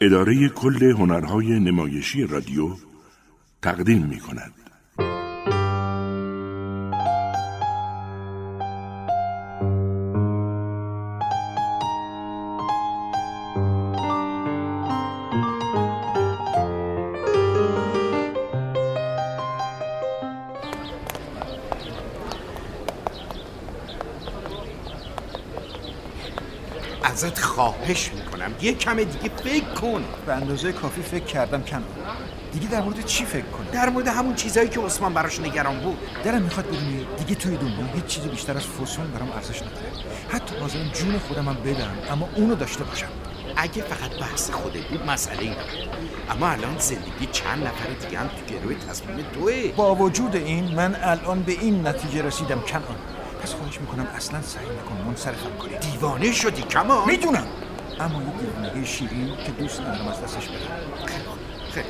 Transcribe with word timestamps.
اداره 0.00 0.48
کل 0.48 0.82
هنرهای 0.82 1.60
نمایشی 1.60 2.26
رادیو 2.26 2.76
تقدیم 3.62 4.06
می 4.06 4.20
کند. 4.20 4.69
خواهش 27.80 28.10
می‌کنم. 28.12 28.54
یه 28.60 28.74
کم 28.74 28.96
دیگه 28.96 29.30
فکر 29.44 29.64
کن. 29.64 30.04
به 30.26 30.34
اندازه 30.34 30.72
کافی 30.72 31.02
فکر 31.02 31.24
کردم 31.24 31.62
کن 31.62 31.84
دیگه 32.52 32.68
در 32.68 32.80
مورد 32.82 33.04
چی 33.04 33.24
فکر 33.24 33.44
کنم 33.44 33.66
در 33.72 33.88
مورد 33.88 34.08
همون 34.08 34.34
چیزایی 34.34 34.68
که 34.68 34.80
عثمان 34.80 35.14
براش 35.14 35.40
نگران 35.40 35.80
بود. 35.80 35.98
دلم 36.24 36.42
می‌خواد 36.42 36.66
بدونی 36.66 37.06
دیگه 37.18 37.34
توی 37.34 37.56
دنیا 37.56 37.86
هیچ 37.94 38.04
چیزی 38.04 38.28
بیشتر 38.28 38.56
از 38.56 38.66
فسون 38.66 39.06
برام 39.10 39.32
ارزش 39.32 39.62
نداره. 39.62 39.86
حتی 40.28 40.56
حاضرم 40.56 40.90
جون 40.94 41.18
خودم 41.18 41.48
هم 41.48 41.54
بدم 41.54 41.98
اما 42.10 42.28
اونو 42.36 42.54
داشته 42.54 42.84
باشم. 42.84 43.08
اگه 43.56 43.82
فقط 43.82 44.20
بحث 44.20 44.50
خودت 44.50 44.84
بود 44.84 45.06
مسئله 45.06 45.42
ای 45.42 45.52
اما 46.30 46.48
الان 46.48 46.78
زندگی 46.78 47.26
چند 47.32 47.62
نفر 47.64 48.06
دیگه 48.06 48.18
هم 48.18 48.28
تو 48.28 48.54
گروه 48.54 48.74
تصمیم 48.74 49.24
توه. 49.32 49.72
با 49.76 49.94
وجود 49.94 50.36
این 50.36 50.74
من 50.74 50.96
الان 51.02 51.42
به 51.42 51.52
این 51.52 51.86
نتیجه 51.86 52.22
رسیدم 52.22 52.60
کنان 52.60 52.96
پس 53.42 53.54
خواهش 53.54 53.80
می‌کنم 53.80 54.06
اصلا 54.16 54.42
سعی 54.42 54.64
نکن 54.64 55.08
منصرفم 55.08 55.56
کنی. 55.58 55.78
دیوانه 55.78 56.32
شدی 56.32 56.62
کمان 56.62 57.06
می‌دونم. 57.06 57.46
اما 58.00 58.22
یه 58.22 58.30
دیوانگی 58.40 58.86
شیرین 58.86 59.36
که 59.46 59.52
دوست 59.52 59.80
ندارم 59.80 60.08
از 60.08 60.22
دستش 60.22 60.46
بدم 60.48 60.58
خیلی 61.72 61.86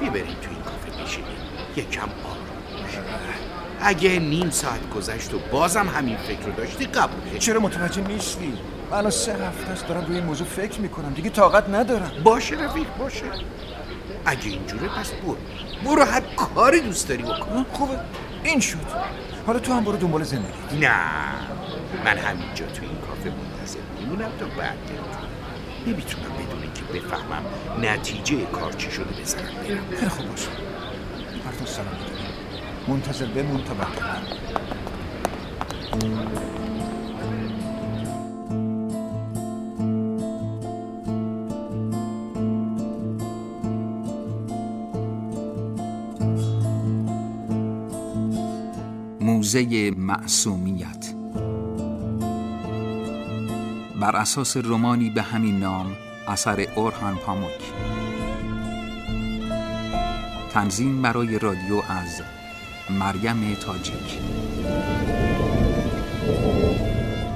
بیبریم 0.00 0.36
تو 0.42 0.50
این 0.50 0.62
کافه 0.62 1.02
بشینیم 1.02 1.30
یکم 1.76 2.02
آروم. 2.02 2.46
اگه 3.80 4.18
نیم 4.18 4.50
ساعت 4.50 4.90
گذشت 4.90 5.34
و 5.34 5.38
بازم 5.52 5.88
همین 5.88 6.16
فکر 6.16 6.40
رو 6.46 6.52
داشتی 6.52 6.84
قبوله 6.86 7.38
چرا 7.38 7.60
متوجه 7.60 8.02
نیستی؟ 8.02 8.58
من 8.90 9.10
سه 9.10 9.32
هفته 9.32 9.70
است 9.70 9.86
دارم 9.86 10.04
روی 10.06 10.16
این 10.16 10.24
موضوع 10.24 10.46
فکر 10.46 10.80
می‌کنم. 10.80 11.12
دیگه 11.12 11.30
طاقت 11.30 11.68
ندارم. 11.68 12.12
باشه 12.24 12.54
رفیق 12.56 12.86
باشه. 12.98 13.24
اگه 14.26 14.46
اینجوره 14.46 14.88
پس 14.88 15.10
برو. 15.10 15.36
برو 15.84 16.04
هر 16.04 16.20
کاری 16.20 16.80
دوست 16.80 17.08
داری 17.08 17.22
بکن. 17.22 17.66
خوبه. 17.72 18.00
این 18.44 18.60
شد. 18.60 18.78
حالا 19.46 19.58
تو 19.58 19.72
هم 19.72 19.84
برو 19.84 19.96
دنبال 19.96 20.22
زندگی. 20.22 20.78
نه 20.80 20.94
من 22.04 22.18
همینجا 22.18 22.66
تو 22.66 22.82
این 22.82 22.96
میمونم 24.10 24.30
تا 24.38 24.46
بعد 24.58 24.78
نمی‌تونم 25.86 26.24
بدون 26.24 26.62
اینکه 26.62 26.82
بفهمم 26.94 27.44
نتیجه 27.82 28.44
کار 28.46 28.72
چی 28.72 28.90
شده 28.90 29.20
بزنم. 29.20 29.42
برم 29.42 29.84
خیلی 29.96 30.08
خوب 30.08 30.28
باشه. 30.28 30.48
براتون 31.44 31.66
سلام 31.66 31.86
می‌دونم 31.88 32.20
منتظر 32.88 33.26
بمون 33.26 33.64
تا 33.64 33.74
بعد 33.74 33.88
موزه 49.20 49.90
معصومیت. 49.96 51.09
بر 54.00 54.16
اساس 54.16 54.56
رومانی 54.56 55.10
به 55.10 55.22
همین 55.22 55.58
نام 55.58 55.96
اثر 56.28 56.66
اورهان 56.74 57.16
پاموک. 57.16 57.60
تنظیم 60.52 61.02
برای 61.02 61.38
رادیو 61.38 61.82
از 61.88 62.22
مریم 62.90 63.54
تاجیک 63.54 64.18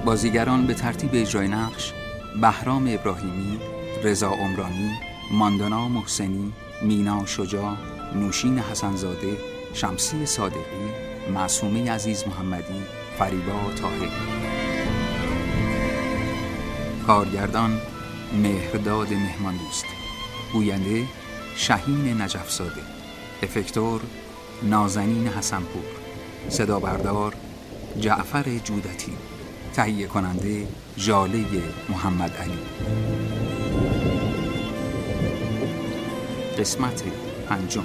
بازیگران 0.04 0.66
به 0.66 0.74
ترتیب 0.74 1.10
اجرای 1.12 1.48
نقش 1.48 1.92
بهرام 2.40 2.88
ابراهیمی، 2.90 3.58
رضا 4.04 4.30
عمرانی، 4.30 4.90
ماندانا 5.32 5.88
محسنی، 5.88 6.52
مینا 6.82 7.26
شجاع، 7.26 7.76
نوشین 8.14 8.58
حسنزاده، 8.58 9.36
شمسی 9.74 10.26
صادقی، 10.26 10.90
معصومه 11.34 11.90
عزیز 11.90 12.24
محمدی، 12.28 12.82
فریبا 13.18 13.72
طاهری. 13.80 14.53
کارگردان 17.06 17.80
مهرداد 18.42 19.12
مهمان 19.12 19.56
دوست 19.56 19.84
گوینده 20.52 21.04
شهین 21.56 22.22
نجفزاده 22.22 22.80
افکتور 23.42 24.00
نازنین 24.62 25.28
حسنپور 25.28 25.84
صدا 26.48 26.80
بردار 26.80 27.34
جعفر 28.00 28.58
جودتی 28.58 29.12
تهیه 29.74 30.06
کننده 30.06 30.66
ژاله 30.98 31.44
محمد 31.88 32.36
علی. 32.36 32.58
قسمت 36.58 37.02
پنجم. 37.48 37.84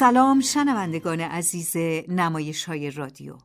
سلام 0.00 0.40
شنوندگان 0.40 1.20
عزیز 1.20 1.76
نمایش 2.08 2.64
های 2.64 2.90
رادیو. 2.90 3.36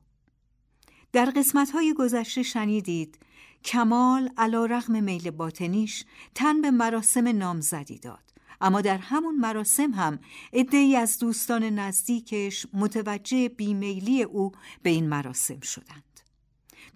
در 1.13 1.25
قسمت 1.25 1.71
های 1.71 1.93
گذشته 1.93 2.43
شنیدید 2.43 3.19
کمال 3.63 4.29
علا 4.37 4.65
رغم 4.65 5.03
میل 5.03 5.31
باطنیش 5.31 6.05
تن 6.35 6.61
به 6.61 6.71
مراسم 6.71 7.27
نامزدی 7.27 7.99
داد. 7.99 8.33
اما 8.61 8.81
در 8.81 8.97
همون 8.97 9.35
مراسم 9.35 9.91
هم 9.91 10.19
ای 10.53 10.95
از 10.95 11.19
دوستان 11.19 11.63
نزدیکش 11.63 12.65
متوجه 12.73 13.49
بیمیلی 13.49 14.23
او 14.23 14.51
به 14.83 14.89
این 14.89 15.09
مراسم 15.09 15.59
شدند. 15.59 16.21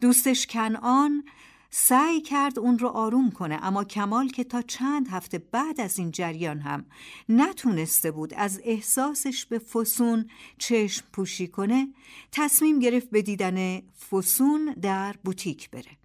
دوستش 0.01 0.47
کنعان 0.47 1.23
سعی 1.69 2.21
کرد 2.21 2.59
اون 2.59 2.79
رو 2.79 2.87
آروم 2.87 3.31
کنه 3.31 3.59
اما 3.61 3.83
کمال 3.83 4.27
که 4.27 4.43
تا 4.43 4.61
چند 4.61 5.07
هفته 5.07 5.37
بعد 5.37 5.81
از 5.81 5.99
این 5.99 6.11
جریان 6.11 6.59
هم 6.59 6.85
نتونسته 7.29 8.11
بود 8.11 8.33
از 8.33 8.61
احساسش 8.63 9.45
به 9.45 9.59
فسون 9.59 10.29
چشم 10.57 11.05
پوشی 11.13 11.47
کنه 11.47 11.87
تصمیم 12.31 12.79
گرفت 12.79 13.09
به 13.09 13.21
دیدن 13.21 13.81
فسون 14.11 14.75
در 14.81 15.15
بوتیک 15.23 15.69
بره. 15.69 15.97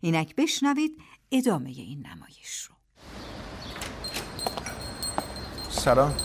اینک 0.00 0.34
بشنوید 0.36 1.02
ادامه 1.32 1.70
این 1.70 2.06
نمایش 2.06 2.62
رو. 2.62 2.74
سلام. 5.70 6.16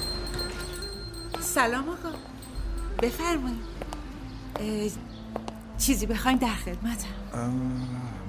سلام 1.40 1.90
آقا. 1.90 2.12
بفرمایید. 3.02 3.76
چیزی 5.78 6.06
بخواین 6.06 6.38
در 6.38 6.54
خدمتم. 6.54 7.52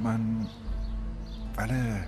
من 0.03 0.47
بله. 1.57 2.07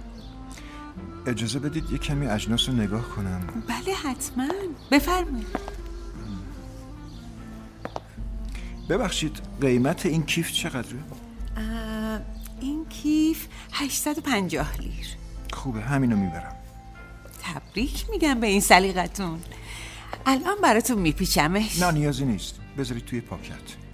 اجازه 1.26 1.58
بدید 1.58 1.90
یه 1.90 1.98
کمی 1.98 2.26
اجناس 2.26 2.68
رو 2.68 2.74
نگاه 2.74 3.08
کنم. 3.08 3.40
بله 3.68 3.94
حتما. 3.94 4.48
بفرمایید. 4.90 5.46
ببخشید 8.88 9.40
قیمت 9.60 10.06
این 10.06 10.22
کیف 10.22 10.52
چقدره؟ 10.52 10.98
این 12.60 12.86
کیف 12.88 13.46
850 13.72 14.80
لیر. 14.80 15.06
خوبه 15.52 15.80
همینو 15.80 16.16
می‌برم. 16.16 16.56
تبریک 17.42 18.10
میگم 18.10 18.40
به 18.40 18.46
این 18.46 18.60
سلیقتون. 18.60 19.40
الان 20.26 20.56
براتون 20.62 20.98
میپیچمش. 20.98 21.82
نه 21.82 21.90
نیازی 21.90 22.24
نیست. 22.24 22.54
بذارید 22.78 23.04
توی 23.04 23.20
پاکت. 23.20 23.87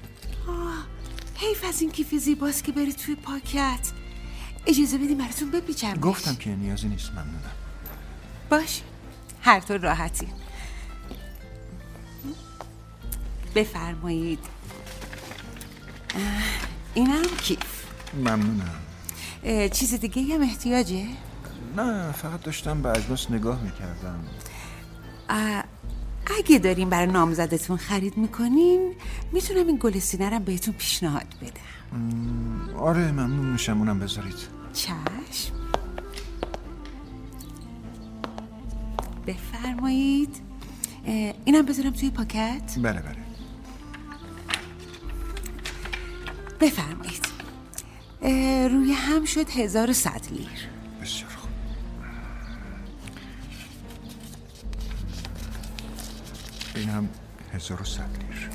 حیف 1.48 1.64
از 1.68 1.80
این 1.80 1.90
کیف 1.90 2.14
زیباست 2.14 2.64
که 2.64 2.72
بره 2.72 2.92
توی 2.92 3.14
پاکت. 3.14 3.92
اجازه 4.66 4.98
بدیم 4.98 5.18
براتون 5.18 5.50
بپیچمش 5.50 5.96
گفتم 6.02 6.34
که 6.34 6.50
نیازی 6.50 6.88
نیست 6.88 7.10
ممنونم. 7.10 7.52
باش 8.50 8.80
هر 9.42 9.60
طور 9.60 9.78
راحتی. 9.78 10.28
بفرمایید. 13.54 14.38
اینم 16.94 17.22
کیف. 17.42 17.84
ممنونم. 18.14 18.80
چیز 19.72 19.94
دیگه 19.94 20.34
هم 20.34 20.42
احتیاجه؟ 20.42 21.06
نه 21.76 22.12
فقط 22.12 22.42
داشتم 22.42 22.82
به 22.82 22.88
اجناس 22.88 23.30
نگاه 23.30 23.62
می‌کردم. 23.62 24.24
اگه 26.38 26.58
دارین 26.58 26.90
برای 26.90 27.06
نامزدتون 27.06 27.76
خرید 27.76 28.16
می‌کنین 28.16 28.94
می‌تونم 29.32 29.66
این 29.66 29.78
گل 29.80 29.98
سینه 29.98 30.40
بهتون 30.40 30.74
پیشنهاد 30.74 31.26
بدم. 31.42 32.78
آره 32.78 33.12
ممنون 33.12 33.46
میشم 33.46 33.78
اونم 33.78 33.98
بذارید. 33.98 34.34
چشم. 34.72 35.54
بفرمایید. 39.26 40.36
اینم 41.44 41.66
بذارم 41.66 41.90
توی 41.90 42.10
پاکت؟ 42.10 42.74
بله 42.76 42.82
بله. 42.82 43.16
بفرمایید. 46.60 47.26
روی 48.72 48.92
هم 48.92 49.24
شد 49.24 49.50
هزار 49.50 49.90
و 49.90 49.92
صد 49.92 50.20
لیر. 50.30 50.73
این 56.74 56.88
هم 56.88 57.08
هزار 57.54 57.82
و 57.82 57.84
صد 57.84 58.10
لیر 58.20 58.48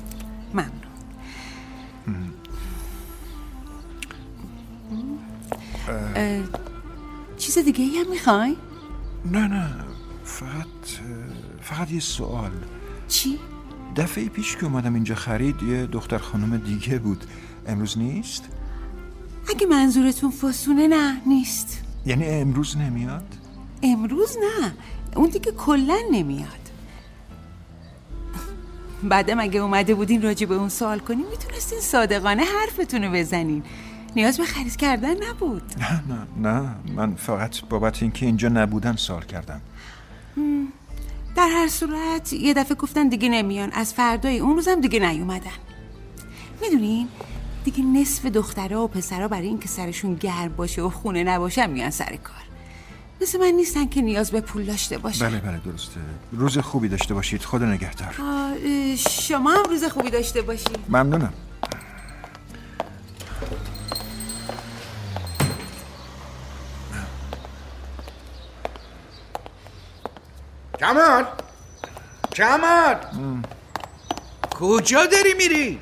ممنون. 0.54 0.70
اه، 6.16 6.44
چیز 7.38 7.58
دیگه 7.58 7.84
ای 7.84 7.98
هم 7.98 8.10
می‌خوای؟ 8.10 8.56
نه 9.24 9.48
نه. 9.48 9.70
فقط 10.24 10.66
فقط 11.60 11.90
یه 11.90 12.00
سوال. 12.00 12.50
چی؟ 13.08 13.38
دفعه 13.96 14.28
پیش 14.28 14.56
که 14.56 14.64
اومدم 14.64 14.94
اینجا 14.94 15.14
خرید 15.14 15.62
یه 15.62 15.86
دختر 15.86 16.18
خانم 16.18 16.56
دیگه 16.56 16.98
بود. 16.98 17.24
امروز 17.66 17.98
نیست؟ 17.98 18.48
اگه 19.48 19.66
منظورتون 19.66 20.30
فسونه 20.30 20.88
نه 20.88 21.20
نیست. 21.26 21.82
یعنی 22.06 22.26
امروز 22.26 22.76
نمیاد؟ 22.76 23.36
امروز 23.82 24.36
نه. 24.36 24.72
اون 25.16 25.28
دیگه 25.28 25.52
کلا 25.52 25.98
نمیاد. 26.10 26.59
بعدم 29.02 29.40
اگه 29.40 29.60
اومده 29.60 29.94
بودین 29.94 30.22
راجع 30.22 30.46
به 30.46 30.54
اون 30.54 30.68
سوال 30.68 30.98
کنین 30.98 31.26
می‌تونستین 31.30 31.80
صادقانه 31.80 32.42
حرفتون 32.42 33.04
رو 33.04 33.12
بزنین. 33.12 33.62
نیاز 34.16 34.38
به 34.38 34.44
خرید 34.44 34.76
کردن 34.76 35.28
نبود. 35.28 35.62
نه 35.78 36.02
نه 36.08 36.50
نه. 36.50 36.74
من 36.94 37.14
فقط 37.14 37.60
بابت 37.60 38.02
اینکه 38.02 38.26
اینجا 38.26 38.48
نبودم 38.48 38.96
سوال 38.96 39.22
کردم. 39.22 39.60
در 41.36 41.48
هر 41.48 41.68
صورت 41.68 42.32
یه 42.32 42.54
دفعه 42.54 42.74
گفتن 42.74 43.08
دیگه 43.08 43.28
نمیان. 43.28 43.70
از 43.72 43.94
فردای 43.94 44.38
اون 44.38 44.56
روزم 44.56 44.80
دیگه 44.80 44.98
نیومدن. 44.98 45.50
می‌دونین؟ 46.62 47.08
دیگه 47.64 47.84
نصف 47.84 48.26
دخترها 48.26 48.84
و 48.84 48.88
پسرها 48.88 49.28
برای 49.28 49.46
اینکه 49.46 49.68
سرشون 49.68 50.14
گرم 50.14 50.54
باشه 50.56 50.82
و 50.82 50.90
خونه 50.90 51.24
نباشن 51.24 51.70
میان 51.70 51.90
سر 51.90 52.16
کار. 52.24 52.49
مثل 53.22 53.38
من 53.38 53.46
نیستن 53.46 53.86
که 53.86 54.02
نیاز 54.02 54.30
به 54.30 54.40
پول 54.40 54.64
داشته 54.64 54.98
باشن. 54.98 55.28
بله 55.28 55.38
بله 55.38 55.58
درسته. 55.58 56.00
روز 56.32 56.58
خوبی 56.58 56.88
داشته 56.88 57.14
باشید. 57.14 57.42
خدا 57.42 57.66
نگهدار. 57.66 58.14
شما 58.96 59.50
هم 59.50 59.64
روز 59.64 59.84
خوبی 59.84 60.10
داشته 60.10 60.42
باشید. 60.42 60.78
ممنونم. 60.88 61.32
کمال! 70.80 71.26
کمال! 72.32 72.96
کجا 74.50 75.06
داری 75.06 75.34
میری؟ 75.38 75.80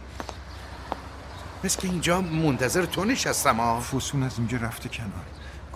مثل 1.64 1.81
که 1.81 1.88
اینجا 1.88 2.20
منتظر 2.20 2.84
تو 2.84 3.05
نشستم 3.05 3.56
ها 3.56 3.81
فسون 3.81 4.23
از 4.23 4.38
اینجا 4.38 4.58
رفته 4.58 4.88
کنار. 4.88 5.27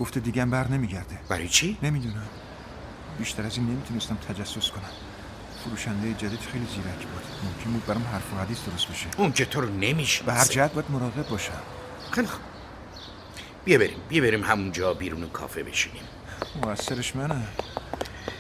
گفته 0.03 0.21
دیگه 0.21 0.45
بر 0.45 0.69
نمیگرده. 0.69 1.19
برای 1.29 1.49
چی؟ 1.49 1.79
نمی‌دونم. 1.83 2.27
بیشتر 3.19 3.47
از 3.47 3.57
این 3.57 3.67
نمی‌تونستم 3.67 4.15
تجسس 4.15 4.71
کنم. 4.71 4.91
فروشنده 5.65 6.15
جدید 6.15 6.41
خیلی 6.41 6.67
زیرک 6.67 7.07
بود. 7.07 7.23
ممکن 7.45 7.73
بود 7.73 7.87
برام 7.87 8.03
حرف 8.13 8.35
و 8.35 8.37
حدیث 8.37 8.59
درست 8.65 8.89
بشه. 8.89 9.07
اون 9.17 9.33
که 9.33 9.45
تو 9.45 9.61
رو 9.61 9.69
نمیشه 9.69 10.25
به 10.25 10.33
هر 10.33 10.45
جهت 10.45 10.73
باید 10.73 10.91
مراقب 10.91 11.29
باشم. 11.29 11.63
خیلی 12.11 12.27
خوب. 12.27 12.41
بیا 13.65 13.79
بریم 13.79 13.97
بیا 14.09 14.23
بریم 14.23 14.45
همونجا 14.45 14.95
بیرون 14.95 15.29
کافه 15.29 15.63
بشینیم. 15.63 16.03
مقصرش 16.63 17.17
منه. 17.17 17.47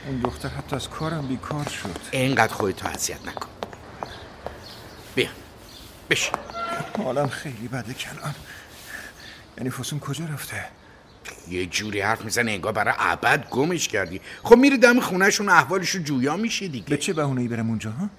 اون 0.07 0.21
دختر 0.21 0.49
حتی 0.49 0.77
از 0.77 0.89
کارم 0.89 1.27
بیکار 1.27 1.69
شد. 1.69 1.99
اینقدر 2.11 2.55
خودتو 2.55 2.89
اذیت 2.89 3.27
نکن. 3.27 3.49
بیا 5.15 5.29
بشین. 6.11 6.35
حالم 6.99 7.29
خیلی 7.29 7.69
بده 7.69 7.95
کنان 7.95 8.35
یعنی 9.59 9.71
فسون 9.71 10.01
کجا 10.01 10.25
رفته؟ 10.25 10.65
یه 11.49 11.67
جوری 11.67 12.01
حرف 12.01 12.25
می‌زنه 12.25 12.53
انگار 12.53 12.73
برای 12.73 12.95
ابد 12.99 13.49
گمش 13.51 13.89
کردی. 13.89 14.21
خب 14.43 14.57
میری 14.57 14.79
دم 14.79 15.01
خونهشون 15.01 15.49
احوالشو 15.49 15.99
جویا 15.99 16.37
میشه 16.37 16.67
به 16.67 16.73
دیگه 16.73 16.97
چه 16.97 17.13
بهونه 17.13 17.41
ای 17.41 17.49
برم 17.49 17.69
اونجا 17.69 17.91
ها؟ 17.91 18.11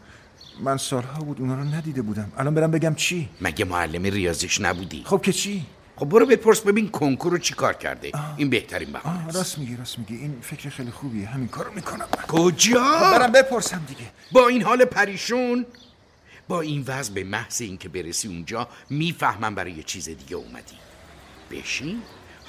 من 0.59 0.77
سالها 0.77 1.23
بود 1.23 1.39
اونا 1.39 1.55
رو 1.55 1.63
ندیده 1.63 2.01
بودم. 2.01 2.31
الان 2.37 2.55
برم 2.55 2.71
بگم 2.71 2.95
چی؟ 2.95 3.29
مگه 3.41 3.65
معلم 3.65 4.03
ریاضیش 4.03 4.61
نبودی؟ 4.61 5.03
خب 5.05 5.21
که 5.21 5.33
چی؟ 5.33 5.65
خب 5.95 6.05
برو 6.05 6.25
بپرس 6.25 6.61
ببین 6.61 6.89
کنکور 6.89 7.31
رو 7.31 7.37
چی 7.37 7.53
کار 7.53 7.73
کرده. 7.73 8.11
این 8.37 8.49
بهترین 8.49 8.95
آه 8.95 9.27
است. 9.27 9.35
راست 9.35 9.57
میگی 9.57 9.75
راست 9.75 9.99
میگی. 9.99 10.15
این 10.15 10.37
فکر 10.41 10.69
خیلی 10.69 10.91
خوبیه. 10.91 11.27
همین 11.27 11.47
کارو 11.47 11.73
می‌کنم 11.73 12.07
کجا؟ 12.27 12.99
برم 13.01 13.31
بپرسم 13.31 13.85
دیگه. 13.87 14.11
با 14.31 14.47
این 14.47 14.61
حال 14.61 14.85
پریشون؟ 14.85 15.65
با 16.47 16.61
این 16.61 16.83
وضع 16.87 17.13
به 17.13 17.23
محض 17.23 17.61
اینکه 17.61 17.89
برسی 17.89 18.27
اونجا 18.27 18.67
می‌فهمم 18.89 19.55
برای 19.55 19.71
یه 19.71 19.83
چیز 19.83 20.09
دیگه 20.09 20.35
اومدی. 20.35 20.75
بشین. 21.51 22.01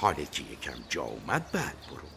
حالت 0.05 0.33
که 0.33 0.43
یکم 0.43 0.73
جا 0.89 1.03
اومد 1.03 1.53
بعد 1.53 1.75
برو. 1.91 2.09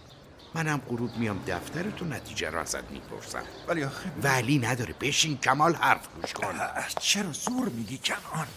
منم 0.54 0.82
غروب 0.90 1.18
میام 1.18 1.44
دفتر 1.48 1.90
تو 1.90 2.06
نتیجه 2.06 2.50
رو 2.50 2.60
ازت 2.60 2.92
می‌پرسم. 2.92 3.44
ولی 3.68 3.84
آخه 3.84 4.12
ولی 4.24 4.60
نداره 4.60 4.96
بشین 5.02 5.38
کمال 5.38 5.76
حرف 5.76 6.08
گوش 6.22 6.34
کن. 6.34 6.56
چرا 7.00 7.32
زور 7.32 7.70
میگی 7.70 7.98
کنان 7.98 8.48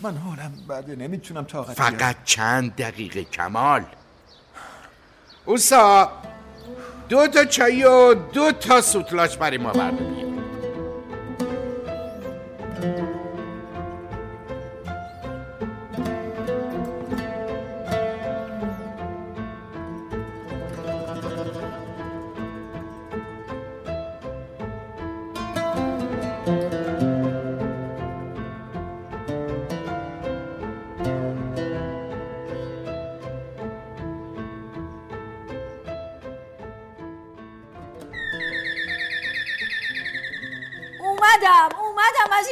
من 0.00 0.16
حالم 0.16 0.66
بده 0.68 0.96
نمی‌تونم 0.96 1.44
طاقت 1.44 1.76
فقط 1.76 2.16
چند 2.24 2.76
دقیقه 2.76 3.24
کمال. 3.24 3.84
اوسا 5.44 6.12
دو 7.08 7.26
تا 7.26 7.44
چای 7.44 7.84
و 7.84 8.14
دو 8.14 8.52
تا 8.52 8.80
سوتلاش 8.80 9.36
برای 9.36 9.58
ما 9.58 9.72
برداریم 9.72 10.29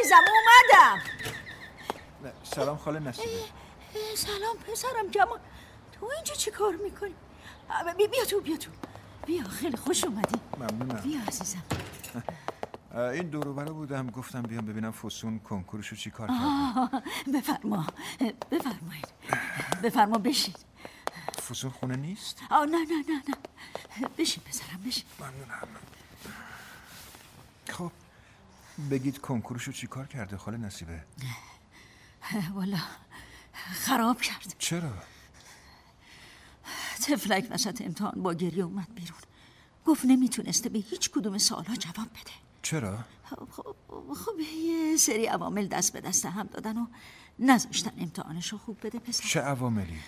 عزیزم 0.08 0.24
اومدم. 0.32 1.02
سلام 2.42 2.76
خاله 2.76 3.08
اه، 3.08 3.14
سلام 4.16 4.56
پسرم 4.56 5.10
جمال 5.10 5.38
تو 5.92 6.06
اینجا 6.16 6.34
چی 6.34 6.50
کار 6.50 6.74
می‌کنی؟ 6.76 7.14
بیا, 7.96 8.06
بیا 8.06 8.24
تو 8.24 8.40
بیا 8.40 8.56
تو. 8.56 8.70
بیا 9.26 9.44
خیلی 9.44 9.76
خوش 9.76 10.04
اومدی. 10.04 10.40
ممنونم. 10.56 11.00
بیا 11.00 11.20
عزیزم. 11.28 11.62
این 12.94 13.30
دورو 13.30 13.54
برا 13.54 13.72
بودم. 13.72 14.10
گفتم 14.10 14.42
بیام 14.42 14.66
ببینم 14.66 14.92
فسون 14.92 15.38
کنکورشو 15.38 15.96
چی 15.96 16.10
کار 16.10 16.28
کرد 16.28 16.36
آه، 16.40 17.02
بفرما. 17.34 17.86
بفرمایید. 18.50 19.08
بفرما 19.82 20.18
بشین. 20.18 20.54
فسون 21.48 21.70
خونه 21.70 21.96
نیست؟ 21.96 22.38
آه 22.50 22.66
نه 22.66 22.78
نه 22.78 23.04
نه 23.08 23.22
نه. 23.28 24.08
بشین 24.18 24.42
پسرم 24.44 24.82
بشین. 24.86 25.04
ممنونم. 25.20 25.68
خب. 27.70 27.92
بگید 28.90 29.18
کنکورشو 29.18 29.72
چی 29.72 29.86
کار 29.86 30.06
کرده 30.06 30.36
خاله 30.36 30.56
نصیبه؟ 30.56 31.04
والا 32.54 32.78
خراب 33.54 34.20
کرد. 34.20 34.54
چرا؟ 34.58 34.92
تفلک 37.02 37.48
وسط 37.50 37.82
امتحان 37.82 38.22
با 38.22 38.34
گریه 38.34 38.64
اومد 38.64 38.94
بیرون. 38.94 39.18
گفت 39.86 40.04
نمی‌تونسته 40.04 40.68
به 40.68 40.78
هیچ 40.78 41.10
کدوم 41.10 41.38
سوالها 41.38 41.74
جواب 41.76 42.08
بده. 42.10 42.32
چرا؟ 42.62 42.98
خب, 43.50 43.76
خب 44.14 44.40
یه 44.64 44.96
سری 44.96 45.26
عوامل 45.26 45.68
دست 45.68 45.92
به 45.92 46.00
دست 46.00 46.26
هم 46.26 46.46
دادن 46.46 46.76
و 46.78 46.86
نذاشتن 47.38 47.92
امتحانشو 47.98 48.58
خوب 48.58 48.78
بده 48.86 48.98
پسر. 48.98 49.28
چه 49.28 49.40
عواملی؟ 49.40 50.00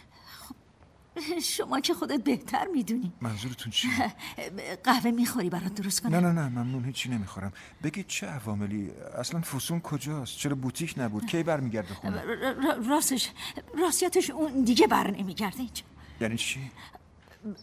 شما 1.57 1.81
که 1.81 1.95
خودت 1.95 2.25
بهتر 2.25 2.67
می‌دونی. 2.67 3.13
منظورتون 3.21 3.73
چی 3.73 3.89
قهوه 4.85 5.11
می‌خوری 5.11 5.51
برات 5.51 5.75
درست 5.75 6.03
کنم. 6.03 6.15
نه 6.15 6.21
نه 6.21 6.33
نه 6.33 6.49
ممنون 6.49 6.85
هیچی 6.85 7.09
نمی‌خورم. 7.09 7.53
بگید 7.83 8.07
چه 8.07 8.27
عواملی؟ 8.27 8.91
اصلا 9.19 9.41
فسون 9.41 9.81
کجاست؟ 9.81 10.37
چرا 10.39 10.55
بوتیک 10.55 10.95
نبود؟ 10.97 11.27
کی 11.27 11.43
برمیگرده 11.43 11.95
خونه؟ 11.95 12.23
راستش 12.91 13.31
راستیتش 13.79 14.31
اون 14.31 14.65
دیگه 14.65 14.87
بر 14.87 15.11
نمیگرده 15.11 15.59
اینجا 15.59 15.83
یعنی 16.21 16.37
چی؟ 16.37 16.71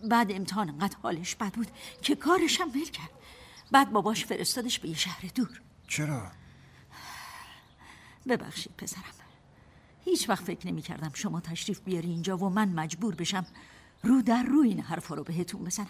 بعد 0.10 0.32
امتحان 0.32 0.70
انقدر 0.70 0.98
حالش 1.04 1.36
بد 1.36 1.54
بود 1.54 1.68
که 2.02 2.16
کارش 2.16 2.62
هم 2.62 2.70
ول 2.70 2.86
کرد. 2.86 3.10
بعد 3.72 3.92
باباش 3.92 4.26
فرستادش 4.26 4.80
به 4.80 4.90
یه 4.90 4.96
شهر 4.96 5.22
دور. 5.36 5.62
چرا؟ 5.88 6.32
ببخشید 8.28 8.72
پسرم. 8.78 9.04
هیچ 10.08 10.30
وقت 10.30 10.44
فکر 10.44 10.68
نمی 10.68 10.82
کردم 10.82 11.12
شما 11.14 11.40
تشریف 11.42 11.80
بیاری 11.80 12.10
اینجا 12.10 12.38
و 12.38 12.50
من 12.50 12.70
مجبور 12.70 13.16
بشم 13.16 13.46
رو 14.04 14.22
در 14.22 14.44
رو 14.44 14.60
این 14.60 14.80
حرفا 14.80 15.16
رو 15.16 15.24
بهتون 15.24 15.64
بزنم. 15.64 15.88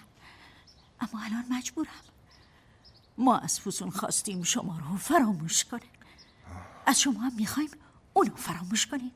اما 1.00 1.24
الان 1.24 1.46
مجبورم. 1.50 1.92
ما 3.18 3.38
از 3.38 3.60
فسون 3.60 3.90
خواستیم 3.90 4.44
شما 4.44 4.80
رو 4.80 4.98
فراموش 4.98 5.66
کنیم. 5.66 5.90
از 6.86 7.02
شما 7.02 7.20
هم 7.20 7.36
می‌خوایم 7.36 7.70
اونو 8.14 8.36
فراموش 8.36 8.88
کنید. 8.88 9.12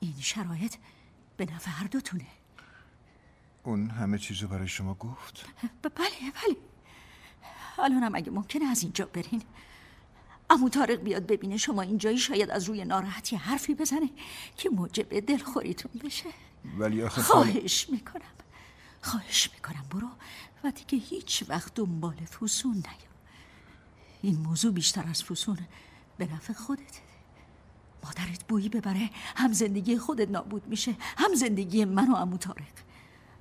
این 0.00 0.20
شرایط 0.20 0.74
به 1.36 1.44
نفع 1.54 1.70
هر 1.70 1.86
دوتونه. 1.86 2.26
اون 3.62 3.90
همه 3.90 4.18
چیزو 4.18 4.48
برای 4.48 4.68
شما 4.68 4.94
گفت؟ 4.94 5.46
بله 5.82 6.32
بله. 6.34 6.56
الانم 7.78 8.14
اگه 8.14 8.30
ممکنه 8.30 8.64
از 8.64 8.82
اینجا 8.82 9.06
برین. 9.06 9.42
امو 10.50 10.68
تارق 10.68 10.98
بیاد 11.00 11.26
ببینه 11.26 11.56
شما 11.56 11.82
اینجایی 11.82 12.18
شاید 12.18 12.50
از 12.50 12.64
روی 12.64 12.84
ناراحتی 12.84 13.36
حرفی 13.36 13.74
بزنه 13.74 14.10
که 14.56 14.70
موجب 14.70 15.20
دلخوریتون 15.20 15.92
بشه. 16.04 16.30
ولی 16.78 17.02
آخه 17.02 17.22
خواهش 17.22 17.90
می‌کنم. 17.90 18.22
خواهش 19.02 19.50
می‌کنم. 19.54 19.84
برو 19.90 20.08
و 20.64 20.70
دیگه 20.70 21.04
هیچ 21.04 21.44
وقت 21.48 21.74
دنبال 21.74 22.14
فسون 22.14 22.74
نیا. 22.74 23.10
این 24.22 24.38
موضوع 24.38 24.72
بیشتر 24.72 25.04
از 25.08 25.24
فسون 25.24 25.58
به 26.18 26.32
نفع 26.34 26.52
خودت. 26.52 27.00
مادرت 28.04 28.44
بویی 28.48 28.68
ببره 28.68 29.10
هم 29.36 29.52
زندگی 29.52 29.98
خودت 29.98 30.30
نابود 30.30 30.66
میشه 30.66 30.94
هم 31.16 31.34
زندگی 31.34 31.84
من 31.84 32.10
و 32.10 32.14
امو 32.14 32.36
تارق 32.36 32.76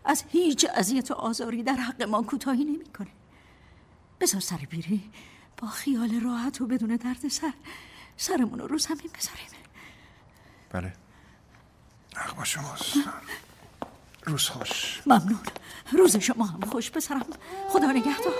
از 0.06 0.24
هیچ 0.30 0.66
اذیت 0.76 1.12
و 1.12 1.14
آزاری 1.14 1.64
در 1.64 1.74
حق 1.74 2.04
ما 2.04 2.22
کوتاهی 2.22 2.66
نمی‌کنه. 2.66 3.12
بذار 4.20 4.42
سر 4.42 4.58
بیری. 4.58 5.12
با 5.62 5.68
خیال 5.68 6.20
راحت 6.20 6.62
و 6.62 6.68
بدون 6.68 6.96
درد 6.96 7.28
سر. 7.28 7.54
سرمون 8.18 8.60
رو 8.60 8.68
رو 8.68 8.78
زمین 8.78 9.10
بذاریم. 9.18 9.48
بله. 10.70 10.94
حق 12.16 12.36
با 12.36 12.44
شماست. 12.44 12.94
روز 14.26 14.50
خوش 14.50 15.02
ممنون. 15.06 15.40
روز 15.92 16.18
شما 16.18 16.46
هم 16.46 16.62
خوش 16.62 16.92
پسرم 16.92 17.26
خدا 17.70 17.92
نگهدار. 17.92 18.34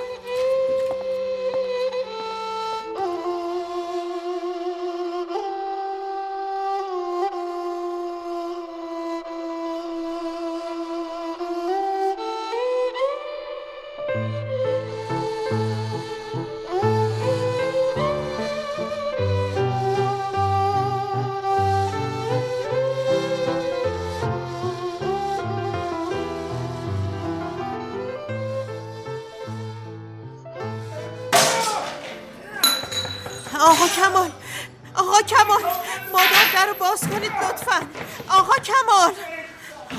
آقا 38.30 38.54
کمال. 38.56 39.14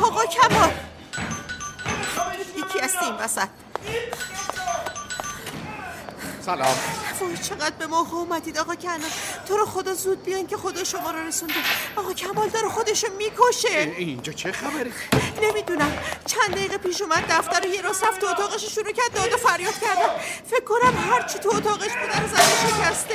آقا 0.02 0.26
کمال. 0.26 0.70
یکی 2.56 2.78
هستی 2.78 3.04
این 3.04 3.14
وسط. 3.14 3.48
سلام. 6.46 6.76
وای 7.20 7.36
چقدر 7.38 7.74
به 7.78 7.86
موقع 7.86 8.16
اومدید 8.16 8.58
آقا 8.58 8.74
کنان 8.74 9.10
تو 9.48 9.56
رو 9.56 9.66
خدا 9.66 9.94
زود 9.94 10.22
بیاین 10.24 10.46
که 10.46 10.56
خدا 10.56 10.84
شما 10.84 11.10
رو 11.10 11.26
رسونده. 11.26 11.54
آقا 11.96 12.12
کمال 12.12 12.48
داره 12.48 12.68
خودشو 12.68 13.06
می‌کشه. 13.18 13.94
اینجا 13.96 14.32
چه 14.32 14.52
خبره؟ 14.52 14.92
نمی‌دونم. 15.42 15.98
چند 16.26 16.54
دقیقه 16.54 16.78
پیش 16.78 17.02
اومد 17.02 17.24
دفتر 17.28 17.60
رو 17.60 17.66
یه 17.66 17.82
راست 17.82 18.04
رفت 18.04 18.20
تو 18.20 18.26
اتاقش 18.26 18.74
شروع 18.74 18.92
کرد 18.92 19.12
داد 19.14 19.32
و 19.32 19.36
فریاد 19.36 19.78
کردن 19.78 20.08
فکر 20.50 20.64
کنم 20.64 21.12
هرچی 21.12 21.38
تو 21.38 21.48
اتاقش 21.48 21.92
بود 21.92 22.10
رو 22.20 22.28
زده 22.28 22.84
شکسته. 22.84 23.14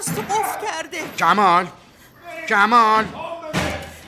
از 0.00 0.14
تو 0.14 0.22
قفل 0.22 0.66
کرده. 0.66 0.98
کمال 1.18 1.66
کمال. 2.48 3.04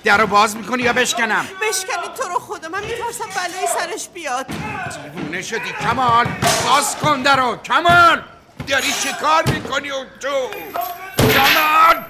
در 0.05 0.19
رو 0.19 0.27
باز 0.27 0.57
می‌کنی 0.57 0.83
یا 0.83 0.93
بشکنم؟ 0.93 1.47
بشکنید 1.69 2.15
تو 2.17 2.29
رو 2.29 2.39
خدا. 2.39 2.69
من 2.69 2.81
میترسم 2.81 3.25
بلایی 3.37 3.67
سرش 3.67 4.09
بیاد. 4.09 4.47
دیوونه 4.47 5.43
شدی 5.43 5.73
کمال؟ 5.73 6.27
باز 6.65 6.97
کن 6.97 7.23
در 7.23 7.37
رو 7.37 7.57
کمال 7.57 8.23
داری 8.69 8.93
چه 8.93 9.13
کار 9.21 9.45
می‌کنی 9.47 9.91
اون 9.91 10.07
تو؟ 10.21 10.49
کمال. 11.33 12.05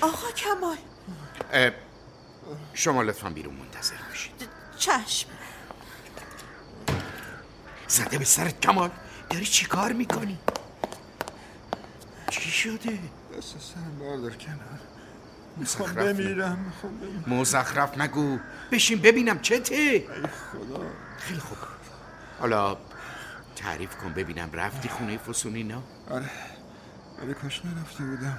آقا 0.00 0.30
کمال. 0.36 0.76
شما 2.74 3.02
لطفا 3.02 3.28
بیرون 3.28 3.54
منتظر 3.54 3.96
باشید. 4.08 4.48
چشم. 4.78 5.28
زده 7.88 8.18
به 8.18 8.24
سرت 8.24 8.60
کمال. 8.60 8.90
داری 9.30 9.46
چی 9.46 9.66
کار 9.66 9.92
می‌کنی؟ 9.92 10.38
چی 12.30 12.50
شده؟ 12.50 12.98
دست 13.38 13.56
سرم 13.60 13.98
باردار 13.98 14.36
کنار. 14.36 14.80
می‌خوام. 15.56 15.92
بمیرم 15.92 16.58
می‌خوام 16.58 16.98
بمیرم. 16.98 17.40
مزخرف 17.40 17.98
نگو. 17.98 18.38
بشین 18.72 18.98
ببینم 18.98 19.38
چته. 19.38 19.74
ای 19.74 20.00
خدا. 20.00 20.90
خیلی 21.18 21.40
خوب. 21.40 21.58
حالا 22.40 22.76
تعریف 23.56 23.96
کن 23.96 24.12
ببینم 24.12 24.50
رفتی 24.52 24.88
خونه 24.88 25.18
فسونی 25.18 25.62
نه؟ 25.62 25.82
آره. 26.10 26.30
ولی 27.22 27.34
کاش 27.34 27.62
نرفته 27.64 28.04
بودم. 28.04 28.38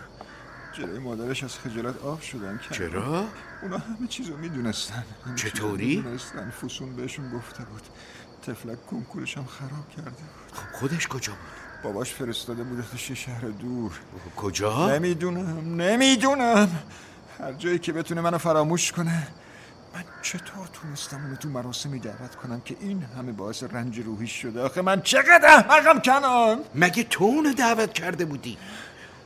جلوی 0.73 0.99
مادرش 0.99 1.43
از 1.43 1.59
خجالت 1.59 2.01
آب 2.01 2.21
شدن 2.21 2.57
کنار. 2.57 2.89
چرا؟ 2.89 3.27
اونا 3.61 3.77
همه 3.77 4.07
چیزو 4.07 4.37
می‌دونستن. 4.37 5.03
چطوری؟ 5.35 5.95
می‌دونستن. 5.95 6.49
فسون 6.49 6.95
بهشون 6.95 7.29
گفته 7.29 7.63
بود. 7.63 7.83
تفلک 8.41 8.85
کنکورش 8.85 9.37
هم 9.37 9.45
خراب 9.45 9.89
کرده 9.89 10.09
بود. 10.09 10.53
خب 10.53 10.75
خودش 10.75 11.07
کجا 11.07 11.33
بود؟ 11.33 11.68
باباش 11.83 12.13
فرستاده 12.13 12.63
بودتش 12.63 13.09
یه 13.09 13.15
شهر 13.15 13.41
دور. 13.41 13.91
کجا؟ 14.37 14.89
نمی‌دونم 14.89 15.81
نمی‌دونم. 15.81 16.69
هر 17.39 17.53
جایی 17.53 17.79
که 17.79 17.93
بتونه 17.93 18.21
منو 18.21 18.37
فراموش 18.37 18.91
کنه 18.91 19.27
من 19.95 20.03
چطور 20.21 20.67
تونستم 20.73 21.23
اونو 21.23 21.35
تو 21.35 21.49
مراسمی 21.49 21.99
دعوت 21.99 22.35
کنم 22.35 22.61
که 22.61 22.75
این 22.79 23.05
همه 23.17 23.31
باعث 23.31 23.63
رنج 23.63 23.99
روحی 23.99 24.27
شده؟ 24.27 24.61
آخه 24.61 24.81
من 24.81 25.01
چقدر 25.01 25.45
احمقم 25.47 25.99
کنم؟ 25.99 26.59
مگه 26.75 27.03
تو 27.03 27.23
اونو 27.23 27.53
دعوت 27.53 27.93
کرده 27.93 28.25
بودی؟ 28.25 28.57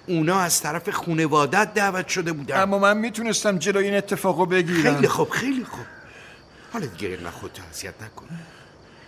اونا 0.08 0.40
از 0.40 0.62
طرف 0.62 0.90
خونوادت 0.90 1.74
دعوت 1.74 2.08
شده 2.08 2.34
بودن. 2.34 2.62
اما 2.62 2.80
من 2.80 2.98
می‌تونستم 2.98 3.58
جلوی 3.58 3.86
این 3.86 3.98
اتفاقو 3.98 4.46
بگیرم. 4.46 4.96
خیلی 4.96 5.08
خوب 5.08 5.30
خیلی 5.30 5.64
خوب. 5.64 5.86
حالا 6.74 6.86
دیگه 6.86 7.08
اینقدر 7.08 7.30
خودتو 7.30 7.62
اذیت 7.72 7.94
نکن. 8.04 8.28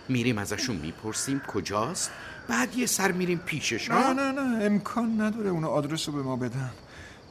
میریم 0.08 0.38
ازشون 0.38 0.76
می‌پرسیم 0.76 1.40
کجاست؟ 1.40 2.10
بعد 2.48 2.76
یه 2.76 2.86
سر 2.86 3.12
میریم 3.12 3.38
پیشش 3.38 3.90
نه؟ 3.90 4.12
نه 4.12 4.32
نه 4.32 4.64
امکان 4.64 5.20
نداره. 5.20 5.50
اونو 5.50 5.68
آدرس 5.68 6.08
رو 6.08 6.14
به 6.14 6.22
ما 6.22 6.36
بدن. 6.36 6.70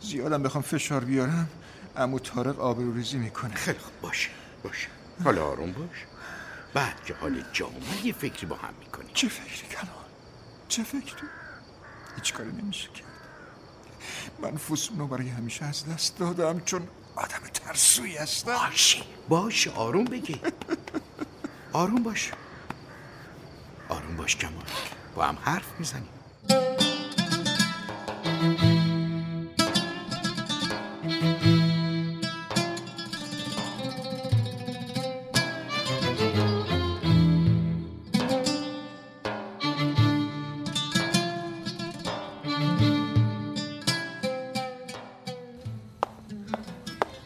زیادم 0.01 0.43
بخوام 0.43 0.61
فشار 0.61 1.05
بیارم 1.05 1.49
امو 1.95 2.19
طارق 2.19 2.59
آبروریزی 2.59 3.17
می‌کنه. 3.17 3.55
خیلی 3.55 3.79
خوب 3.79 4.01
باشه 4.01 4.29
باشه. 4.63 4.87
حالا 5.23 5.45
آروم 5.45 5.71
باش. 5.71 6.05
بعد 6.73 7.03
که 7.05 7.13
حال 7.13 7.43
جا 7.53 7.69
یه 8.03 8.13
فکری 8.13 8.47
با 8.47 8.55
هم 8.55 8.73
می‌کنیم. 8.79 9.09
چه 9.13 9.27
فکری 9.27 9.75
کنم 9.75 9.89
چه 10.67 10.83
فکری؟ 10.83 11.27
هیچ 12.15 12.33
کاری 12.33 12.51
نمیشه 12.51 12.89
کرد. 12.89 13.05
من 14.41 14.57
فسونو 14.57 15.07
برای 15.07 15.29
همیشه 15.29 15.65
از 15.65 15.85
دست 15.85 16.19
دادم 16.19 16.59
چون 16.59 16.87
آدم 17.15 17.47
ترسوی 17.53 18.17
هستم. 18.17 18.53
باشه 18.53 19.03
باشه 19.29 19.71
آروم 19.71 20.05
بگی. 20.05 20.41
آروم 21.73 22.03
باش. 22.03 22.31
آروم 24.15 24.23
باش 24.23 24.35
کمال. 24.35 24.63
با 25.15 25.25
هم 25.25 25.37
حرف 25.41 25.79
می‌زنیم. 25.79 26.09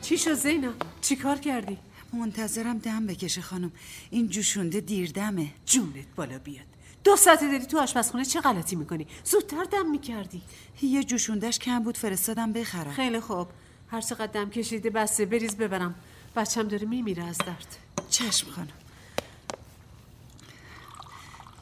چی 0.02 0.18
شد 0.18 0.34
زینب 0.34 0.74
چی 1.02 1.16
کار 1.16 1.38
کردی؟ 1.38 1.78
منتظرم 2.14 2.78
دم 2.78 3.06
بکشه 3.08 3.42
خانم. 3.42 3.72
این 4.10 4.28
جوشونده 4.28 4.80
دیردمه. 4.80 5.48
جونت 5.66 6.08
بالا 6.16 6.40
بیاد. 6.40 6.66
دو 7.04 7.16
ساعته 7.16 7.52
داری 7.52 7.66
تو 7.66 7.80
آشپزخونه 7.80 8.26
چه 8.26 8.42
غلطی 8.42 8.76
می‌کنی؟ 8.76 9.08
زودتر 9.24 9.64
دم 9.64 9.90
می‌کردی. 9.90 10.42
یه 10.82 11.04
جوشوندهش 11.04 11.60
کم 11.60 11.84
بود 11.84 11.98
فرستادم 11.98 12.54
بخرم. 12.54 12.92
خیلی 12.92 13.20
خوب. 13.20 13.48
هر 13.92 14.02
چقدر 14.02 14.28
دم 14.28 14.50
کشیده 14.50 14.90
بسته 14.90 15.26
بریز 15.26 15.56
ببرم. 15.56 15.96
بچم 16.36 16.64
داره 16.64 16.88
میمیره 16.88 17.24
از 17.24 17.38
درد. 17.38 17.78
چشم 18.10 18.52
خانم. 18.52 18.70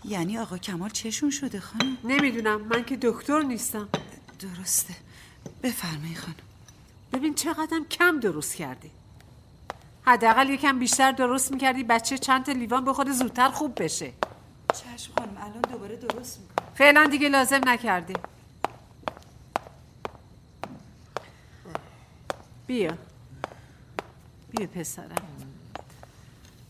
یعنی 0.05 0.37
آقا 0.37 0.57
کمال 0.57 0.89
چشون 0.89 1.29
شده 1.29 1.59
خانم؟ 1.59 1.97
نمی‌دونم. 2.03 2.61
من 2.61 2.85
که 2.85 2.97
دکتر 3.01 3.41
نیستم. 3.41 3.89
درسته. 4.39 4.95
بفرمایی 5.63 6.15
خانم. 6.15 6.35
ببین 7.13 7.35
چقدرم 7.35 7.85
کم 7.85 8.19
درست 8.19 8.55
کردی. 8.55 8.91
حداقل 10.05 10.49
یکم 10.49 10.79
بیشتر 10.79 11.11
درست 11.11 11.51
می‌کردی 11.51 11.83
بچه 11.83 12.17
چند 12.17 12.45
تا 12.45 12.51
لیوان 12.51 12.85
بخوره 12.85 13.11
زودتر 13.11 13.49
خوب 13.49 13.83
بشه. 13.83 14.13
چشم 14.77 15.13
خانم 15.17 15.37
الان 15.37 15.61
دوباره 15.61 15.95
درست 15.95 16.39
می‌کنم. 16.39 16.67
فعلا 16.75 17.07
دیگه 17.11 17.29
لازم 17.29 17.61
نکردی. 17.65 18.13
بیا. 22.67 22.97
بیا 24.49 24.67
پسرم. 24.67 25.51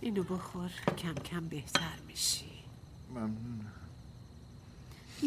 اینو 0.02 0.24
بخور. 0.24 0.72
کم 0.98 1.14
کم 1.14 1.48
بهتر 1.48 2.00
میشی. 2.08 2.52
ممنون 3.10 3.66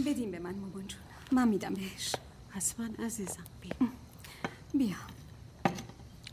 بدیم 0.06 0.30
به 0.30 0.38
من 0.38 0.54
مامان 0.54 0.86
جون. 0.88 1.00
من 1.32 1.48
میدم 1.48 1.74
بهش. 1.74 2.14
حتما 2.50 2.88
عزیزم 3.04 3.44
بیا. 3.60 3.88
بیا. 4.74 4.96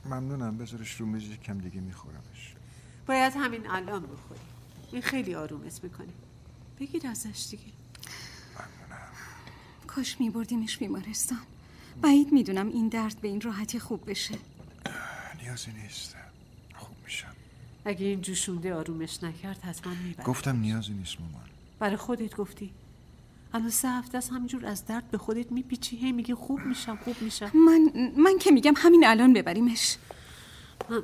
ممنونم. 0.05 0.57
بذارش 0.57 0.95
رو 1.01 1.05
میز 1.05 1.31
کم 1.39 1.57
دیگه 1.57 1.81
میخورمش. 1.81 2.55
باید 3.07 3.33
همین 3.35 3.69
الان 3.69 4.01
بخوری. 4.01 4.39
این 4.91 5.01
خیلی 5.01 5.35
آرومت 5.35 5.83
می‌کنه 5.83 6.13
بگیر 6.79 7.07
ازش 7.07 7.47
دیگه. 7.49 7.63
کاش 9.87 10.19
میبردیمش 10.19 10.77
بیمارستان. 10.77 11.39
بعید 12.01 12.31
می‌دونم 12.31 12.67
این 12.67 12.87
درد 12.87 13.21
به 13.21 13.27
این 13.27 13.41
راحتی 13.41 13.79
خوب 13.79 14.09
بشه. 14.09 14.35
نیازی 15.41 15.71
نیست. 15.83 16.15
خوب 16.75 16.95
میشم. 17.05 17.35
اگه 17.85 18.05
این 18.05 18.21
جوشونده 18.21 18.73
آرومش 18.73 19.23
نکرد 19.23 19.59
حتما 19.59 19.93
می‌برد. 19.93 20.25
گفتم 20.25 20.59
نیازی 20.59 20.93
نیست 20.93 21.19
مامان. 21.19 21.49
برای 21.79 21.95
خودت 21.97 22.35
گفتی. 22.35 22.71
الان 23.53 23.69
سه 23.69 23.89
هفته 23.89 24.17
است 24.17 24.31
همینجور 24.31 24.65
از 24.65 24.85
درد 24.85 25.11
به 25.11 25.17
خودت 25.17 25.51
میپیچی. 25.51 25.97
هی 25.97 26.11
میگی 26.11 26.33
خوب 26.33 26.59
میشم 26.59 26.95
خوب 26.95 27.21
میشم. 27.21 27.51
من 27.53 28.11
من 28.17 28.37
که 28.39 28.51
میگم 28.51 28.73
همین 28.77 29.07
الان 29.07 29.33
ببریمش. 29.33 29.97
من 30.89 31.03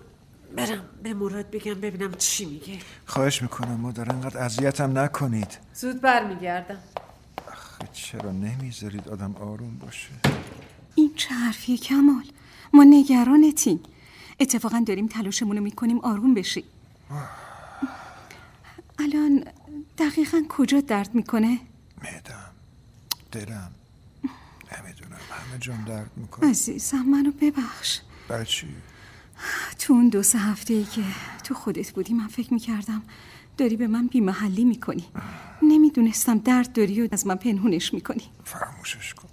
برم 0.55 0.83
به 1.03 1.13
مراد 1.13 1.49
بگم 1.49 1.73
ببینم 1.73 2.13
چی 2.13 2.45
میگه. 2.45 2.79
خواهش 3.05 3.41
می‌کنم 3.41 3.75
مادر 3.75 4.11
انقدر 4.11 4.37
اذیتم 4.37 4.97
نکنید. 4.99 5.57
زود 5.73 6.01
برمیگردم. 6.01 6.79
آخه 7.51 7.87
چرا 7.93 8.31
نمی‌ذارید 8.31 9.09
آدم 9.09 9.35
آروم 9.35 9.77
باشه؟ 9.77 10.09
این 10.95 11.11
چه 11.15 11.35
حرفیه 11.35 11.77
کمال؟ 11.77 12.23
ما 12.73 12.83
نگرانتیم 12.83 13.79
اتفاقا 14.39 14.83
داریم 14.87 15.07
تلاشمون 15.07 15.57
رو 15.57 15.63
می‌کنیم 15.63 15.99
آروم 15.99 16.33
بشی. 16.33 16.63
الان 18.99 19.45
دقیقا 19.97 20.41
کجا 20.49 20.81
درد 20.81 21.15
می‌کنه؟ 21.15 21.59
معدم 22.03 22.51
دلم. 23.31 23.71
نمی‌دونم 24.77 25.19
همه 25.31 25.59
جام 25.59 25.85
درد 25.85 26.11
می‌کنه. 26.15 26.49
عزیزم 26.49 27.01
منو 27.01 27.31
ببخش. 27.41 27.99
برای 28.27 28.45
چی؟ 28.45 28.67
تو 29.79 29.93
اون 29.93 30.09
دو 30.09 30.23
سه 30.23 30.39
هفته 30.39 30.73
ای 30.73 30.83
که 30.83 31.03
تو 31.43 31.53
خودت 31.53 31.91
بودی 31.91 32.13
من 32.13 32.27
فکر 32.27 32.53
می‌کردم 32.53 33.01
داری 33.57 33.77
به 33.77 33.87
من 33.87 34.07
بیمحلی 34.07 34.65
می‌کنی. 34.65 35.05
نمی‌دونستم 35.63 36.37
درد 36.37 36.73
داری 36.73 37.01
و 37.01 37.07
از 37.11 37.27
من 37.27 37.35
پنهونش 37.35 37.93
می‌کنی. 37.93 38.23
فراموشش 38.43 39.13
کن. 39.13 39.27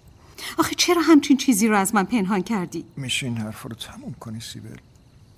آخه 0.59 0.75
چرا 0.75 1.03
همچین 1.03 1.37
چیزی 1.37 1.69
رو 1.69 1.77
از 1.77 1.95
من 1.95 2.05
پنهان 2.05 2.43
کردی؟ 2.43 2.85
میشه 2.97 3.27
این 3.27 3.37
حرف 3.37 3.63
رو 3.63 3.75
تموم 3.75 4.13
کنی 4.13 4.41
سیبل. 4.41 4.77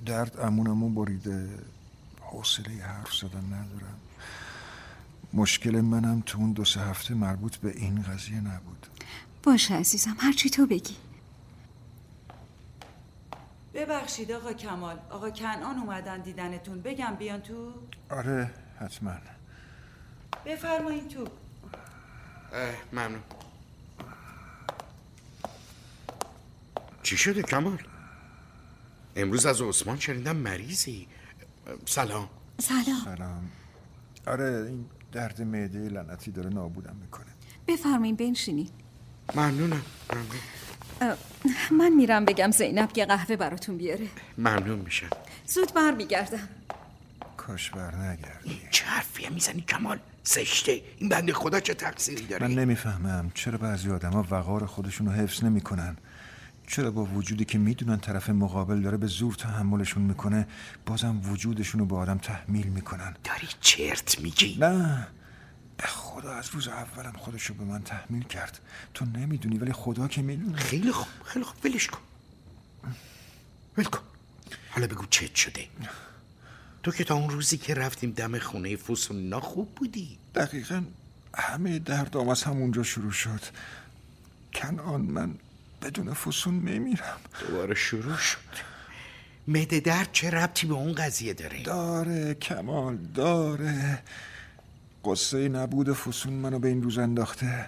درد 0.07 0.41
امونمو 0.41 0.89
بریده. 0.89 1.49
حوصله 2.21 2.83
حرف 2.83 3.15
زدن 3.15 3.45
ندارم. 3.47 3.99
مشکل 5.33 5.81
منم 5.81 6.23
تو 6.27 6.39
اون 6.39 6.53
دو 6.53 6.65
سه 6.65 6.81
هفته 6.81 7.15
مربوط 7.15 7.57
به 7.57 7.73
این 7.77 8.03
قضیه 8.03 8.41
نبود. 8.41 8.87
باشه 9.43 9.75
عزیزم 9.75 10.17
هرچی 10.19 10.51
تو 10.51 10.67
بگی. 10.67 10.95
ببخشید 13.75 14.33
آقا 14.33 14.53
کمال. 14.53 14.99
آقا 15.11 15.31
کنعان 15.31 15.79
اومدن 15.79 16.21
دیدنتون. 16.21 16.81
بگم 16.83 17.17
بیان 17.19 17.41
تو. 17.41 17.73
آره 18.11 18.51
حتما. 18.81 19.13
بفرمایین 20.47 21.09
تو. 21.09 21.25
اه، 22.53 22.75
ممنون. 22.93 23.23
چی 27.03 27.17
شده 27.17 27.43
کمال؟ 27.43 27.79
امروز 29.17 29.47
از 29.47 29.63
عثمان 29.63 29.99
شنیدم 29.99 30.37
مریضی. 30.37 31.09
سلام. 31.87 32.29
سلام. 32.61 33.03
سلام. 33.05 33.51
آره 34.27 34.65
این 34.69 34.85
درد 35.13 35.43
معده 35.43 35.79
لعنتی 35.79 36.31
داره 36.31 36.51
نابودم 36.51 36.97
می‌کنه. 36.97 37.27
بفرمایین 37.69 38.17
بنشینید 38.17 38.71
ممنونم 39.35 39.83
ممنون. 40.13 41.17
من 41.71 41.93
میرم 41.93 42.25
بگم 42.25 42.51
زینب 42.51 42.91
یه 42.97 43.05
قهوه 43.05 43.37
براتون 43.37 43.77
بیاره. 43.77 44.07
ممنون 44.39 44.79
میشم. 44.79 45.09
زود 45.47 45.75
برمیگردم 45.75 46.49
کاش 47.37 47.71
بر 47.71 47.95
نگردی. 47.95 48.61
چه 48.71 48.85
حرفیه 48.85 49.31
می‌زنی 49.31 49.61
کمال؟ 49.61 49.99
زشته. 50.25 50.81
این 50.99 51.09
بنده 51.09 51.33
خدا 51.33 51.61
چه 51.61 51.75
تقصیری 51.75 52.27
داره؟ 52.27 52.49
من 52.49 52.55
نمی‌فهمم. 52.55 53.31
چرا 53.35 53.59
بعضی 53.59 53.91
آدما 53.91 54.27
وقار 54.31 54.67
خودشون 54.67 55.07
رو 55.07 55.13
حفظ 55.13 55.45
نمی‌کنن؟ 55.45 55.97
چرا 56.67 56.91
با 56.91 57.05
وجودی 57.05 57.45
که 57.45 57.59
می‌دونن 57.59 57.99
طرف 57.99 58.31
مقابل 58.31 58.81
داره 58.81 58.97
به 58.97 59.07
زور 59.07 59.35
تحملشون 59.35 60.03
می‌کنه 60.03 60.47
بازم 60.87 61.21
وجودشون 61.31 61.81
رو 61.81 61.87
به 61.87 61.97
آدم 61.97 62.19
تحمیل 62.19 62.67
می‌کنن؟ 62.67 63.15
داری 63.25 63.49
چرت 63.61 64.21
میگی. 64.21 64.57
نه. 64.61 65.07
خدا 65.87 66.33
از 66.33 66.49
روز 66.49 66.69
اولم 66.69 67.13
خودش 67.13 67.47
رو 67.47 67.55
به 67.55 67.65
من 67.65 67.83
تحمیل 67.83 68.23
کرد. 68.23 68.59
تو 68.95 69.05
نمی‌دونی 69.05 69.59
ولی 69.59 69.73
خدا 69.73 70.09
که 70.09 70.23
می‌دونه. 70.23 70.57
خیلی 70.59 70.93
خوب 70.93 71.09
خیلی 71.25 71.45
خوب. 71.45 71.67
ولش 71.67 71.87
کن. 71.87 71.99
ول 73.79 73.85
کن. 73.85 74.03
حالا 74.71 74.87
بگو 74.87 75.07
چت 75.07 75.35
شده. 75.35 75.69
تو 76.83 76.93
که 76.93 77.05
تا 77.05 77.15
اون 77.15 77.31
روزی 77.31 77.59
که 77.59 77.75
رفتیم 77.75 78.11
دم 78.11 78.39
خونه 78.39 78.77
فوسونا 78.77 79.41
خوب 79.41 79.75
بودی؟ 79.75 80.19
دقیقا 80.35 80.83
همه 81.35 81.79
دردام 81.79 82.29
از 82.29 82.43
همونجا 82.43 82.83
شروع 82.83 83.13
شد. 83.13 83.41
کنان 84.55 85.01
من 85.01 85.35
بدون 85.83 86.15
فسون 86.15 86.55
میمیرم 86.55 87.17
دوباره 87.41 87.75
شروع 87.75 88.17
شد. 88.17 88.39
معده 89.47 89.81
درد 89.81 90.13
چه 90.13 90.31
ربطی 90.31 90.67
به 90.67 90.75
اون 90.75 90.93
قضیه 90.93 91.35
داره؟ 91.35 91.63
داره 91.63 92.35
کمال 92.35 92.97
داره. 92.97 94.03
قصه 95.05 95.49
نبود 95.49 95.93
فسون 95.93 96.33
منو 96.33 96.59
به 96.59 96.69
این 96.69 96.83
روز 96.83 96.99
انداخته 96.99 97.67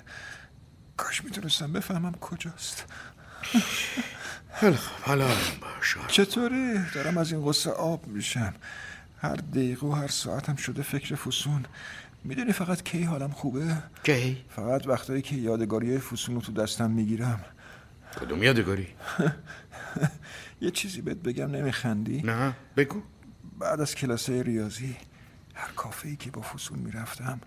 کاش 0.96 1.24
می‌تونستم 1.24 1.72
بفهمم 1.72 2.12
کجاست 2.12 2.84
خیلی 4.52 4.78
حالا 5.02 5.28
باش. 5.60 5.96
چطوری؟ 6.08 6.78
دارم 6.94 7.18
از 7.18 7.32
این 7.32 7.48
قصه 7.48 7.70
آب 7.70 8.06
میشم 8.06 8.54
هر 9.20 9.36
دقیقه 9.36 9.86
و 9.86 9.92
هر 9.92 10.08
ساعتم 10.08 10.56
شده 10.56 10.82
فکر 10.82 11.14
فسون 11.14 11.64
می‌دونی 12.24 12.52
فقط 12.52 12.82
کی 12.82 13.02
حالم 13.02 13.30
خوبه؟ 13.30 13.76
کی؟ 14.02 14.44
فقط 14.48 14.86
وقتایی 14.86 15.22
که 15.22 15.36
یادگاری 15.36 15.98
فسون 15.98 16.34
رو 16.34 16.40
تو 16.40 16.52
دستم 16.52 16.90
می‌گیرم 16.90 17.44
کدوم 18.20 18.42
یادگاری؟ 18.42 18.88
یه 20.60 20.70
چیزی 20.70 21.00
بهت 21.00 21.16
بگم 21.16 21.50
نمیخندی؟ 21.50 22.22
نه 22.22 22.56
بگو 22.76 23.02
بعد 23.58 23.80
از 23.80 23.94
کلاسه 23.94 24.42
ریاضی 24.42 24.96
هر 25.54 25.72
کافه 25.76 26.08
ای 26.08 26.16
که 26.16 26.30
با 26.30 26.42
فسون 26.42 26.78
می‌رفتم 26.78 27.40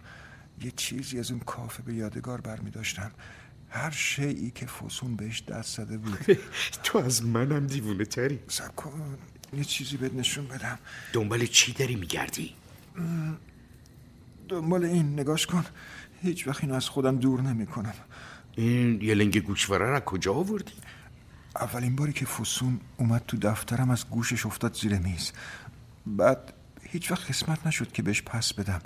یه 0.62 0.72
چیزی 0.72 1.20
از 1.20 1.32
اون 1.32 1.40
کافه 1.40 1.84
به 1.84 1.94
یادگار 1.94 2.42
برمیداشتم. 2.42 3.12
هر 3.70 3.92
شیعی 3.92 4.52
که 4.52 4.66
فسون 4.66 5.16
بهش 5.16 5.44
دست 5.44 5.78
زده 5.78 5.98
بود. 5.98 6.38
تو 6.84 6.98
از 6.98 7.26
منم 7.26 7.68
دیوونه 7.68 8.06
تری. 8.06 8.40
سب 8.48 8.76
کن. 8.76 9.18
یه 9.54 9.64
چیزی 9.64 9.98
بهت 9.98 10.14
نشون 10.14 10.48
بدم. 10.48 10.80
دنبال 11.14 11.46
چی 11.46 11.74
داری 11.74 11.96
میگردی؟ 11.96 12.54
دنبال 14.50 14.86
این. 14.86 15.20
نگاش 15.20 15.46
کن. 15.46 15.66
هیچ 16.22 16.48
وقت 16.48 16.64
اینو 16.64 16.76
از 16.76 16.90
خودم 16.90 17.18
دور 17.18 17.42
نمی 17.42 17.66
کنم 17.66 17.94
این 18.56 19.02
یه 19.02 19.14
لنگ 19.14 19.38
گوشواره 19.38 19.86
را 19.86 20.00
کجا 20.00 20.34
آوردی؟ 20.34 20.74
اولین 21.56 21.96
باری 21.96 22.14
که 22.14 22.26
فسون 22.26 22.80
اومد 22.98 23.24
تو 23.28 23.38
دفترم 23.38 23.90
از 23.90 24.10
گوشش 24.10 24.46
افتاد 24.46 24.76
زیر 24.76 24.98
میز. 25.00 25.32
بعد 26.06 26.54
هیچ 26.98 27.12
وقت 27.12 27.30
قسمت 27.30 27.68
نشد 27.68 27.92
که 27.92 28.02
بهش 28.02 28.22
پس 28.22 28.54
بدم. 28.54 28.82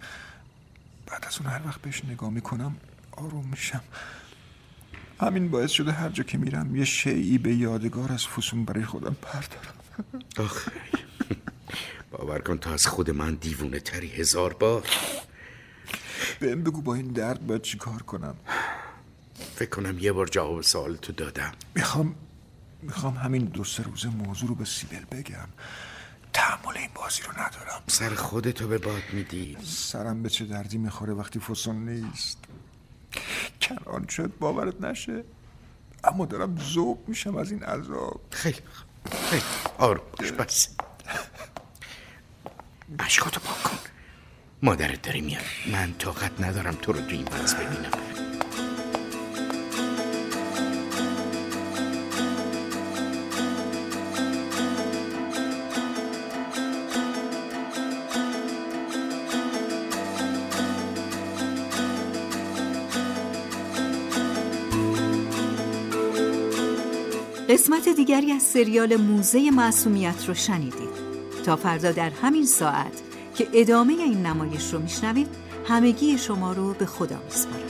بعد 1.08 1.26
از 1.26 1.38
اون 1.38 1.50
هر 1.50 1.62
وقت 1.68 1.82
بهش 1.82 2.06
نگاه 2.06 2.30
می‌کنم 2.30 2.76
آروم 3.12 3.48
میشم. 3.48 3.82
همین 5.20 5.52
باعث 5.52 5.72
شده 5.72 5.92
هر 5.92 6.10
جا 6.10 6.24
که 6.24 6.38
میرم 6.38 6.76
یه 6.76 6.86
شیعی 6.86 7.38
به 7.38 7.56
یادگار 7.56 8.12
از 8.12 8.28
فسون 8.28 8.66
برای 8.66 8.86
خودم 8.86 9.16
پردارم 9.22 9.74
آخ 10.38 10.68
باور 12.12 12.40
کن 12.40 12.58
تا 12.58 12.74
از 12.74 12.88
خود 12.88 13.10
من 13.10 13.36
دیوونه 13.36 13.80
تری 13.80 14.08
هزار 14.08 14.54
بار. 14.54 14.84
بهم 16.40 16.64
بگو 16.64 16.82
با 16.82 16.96
این 16.96 17.08
درد 17.08 17.48
باید 17.48 17.62
چی 17.62 17.78
کار 17.78 18.02
کنم؟ 18.02 18.36
فکر 19.56 19.70
کنم 19.70 20.00
یه 20.00 20.12
بار 20.12 20.28
جواب 20.28 20.62
سوال 20.62 20.96
تو 20.96 21.14
دادم. 21.14 21.52
می‌خوام 21.76 22.16
می‌خوام 22.82 23.14
همین 23.14 23.46
دو 23.46 23.64
سه 23.64 23.84
روزه 23.84 24.10
موضوع 24.10 24.50
رو 24.50 24.56
به 24.56 24.66
سیبل 24.66 25.06
بگم. 25.12 25.48
تحمل 26.34 26.78
این 26.78 26.90
بازی 26.96 27.22
رو 27.22 27.32
ندارم. 27.32 27.84
سر 27.88 28.10
خودتو 28.16 28.68
به 28.68 28.78
باد 28.78 29.04
میدی. 29.14 29.58
سرم 29.66 30.24
به 30.24 30.30
چه 30.30 30.46
دردی 30.46 30.78
می‌خوره 30.78 31.14
وقتی 31.14 31.40
فسون 31.40 31.90
نیست؟ 31.90 32.38
کنان 33.62 34.08
شد 34.08 34.38
باورت 34.40 34.82
نشه. 34.82 35.24
اما 36.04 36.26
دارم 36.26 36.58
ذوق 36.60 37.00
میشم 37.08 37.36
از 37.36 37.52
این 37.52 37.64
عذاب. 37.64 38.22
خیلی 38.32 38.60
خیلی 39.30 39.44
آروم 39.78 40.04
باش 40.20 40.32
بس. 40.32 40.70
اشکاتو 43.00 43.40
پاک 43.40 43.64
کن. 43.64 43.78
مادرت 44.64 45.02
داری 45.02 45.22
میاد. 45.22 45.44
من 45.72 45.94
طاقت 45.94 46.42
ندارم 46.42 46.76
تو 46.76 46.94
رو 46.94 47.02
تو 47.02 47.12
این 47.12 47.28
وضع 47.28 47.58
ببینم. 47.58 47.92
قسمت 67.52 67.90
دیگری 67.90 68.32
از 68.32 68.42
سریال 68.42 68.96
موزه 68.96 69.52
معصومیت 69.52 70.26
رو 70.28 70.34
شنیدید. 70.34 70.90
تا 71.46 71.56
فردا 71.56 71.92
در 71.92 72.10
همین 72.10 72.46
ساعت 72.46 73.02
که 73.36 73.48
ادامه 73.54 73.94
این 73.94 74.26
نمایش 74.26 74.74
رو 74.74 74.80
میشنوید 74.80 75.28
همگی 75.68 76.18
شما 76.18 76.54
رو 76.54 76.74
به 76.74 76.86
خدا 76.86 77.18
میسپارم. 77.26 77.61